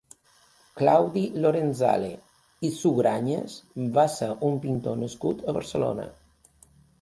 [0.79, 2.09] Claudi Lorenzale
[2.69, 3.59] i Sugrañes
[3.99, 6.09] va ser un pintor nascut a Barcelona.